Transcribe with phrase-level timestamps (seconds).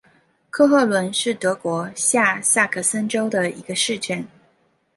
[0.49, 4.25] 克赫伦是德国下萨克森州的一个市镇。